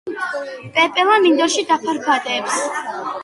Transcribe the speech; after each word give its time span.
პეპელა 0.77 1.17
მინდორში 1.25 1.65
დაფარფატებს. 1.73 2.57